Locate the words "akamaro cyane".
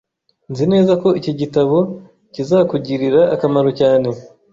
3.35-4.07